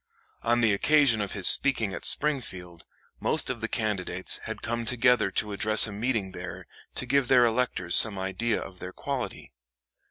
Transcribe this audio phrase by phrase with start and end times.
[0.41, 2.85] On the occasion of his speaking at Springfield,
[3.19, 7.45] most of the candidates had come together to address a meeting there to give their
[7.45, 9.51] electors some idea of their quality.